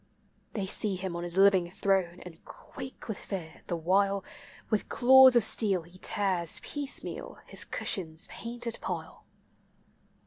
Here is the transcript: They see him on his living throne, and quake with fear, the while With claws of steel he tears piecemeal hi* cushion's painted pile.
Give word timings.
They 0.53 0.65
see 0.65 0.95
him 0.95 1.15
on 1.15 1.21
his 1.23 1.37
living 1.37 1.69
throne, 1.69 2.21
and 2.21 2.43
quake 2.43 3.07
with 3.07 3.19
fear, 3.19 3.61
the 3.67 3.75
while 3.77 4.25
With 4.71 4.89
claws 4.89 5.35
of 5.35 5.43
steel 5.43 5.83
he 5.83 5.99
tears 5.99 6.59
piecemeal 6.61 7.37
hi* 7.47 7.57
cushion's 7.69 8.25
painted 8.25 8.79
pile. 8.81 9.27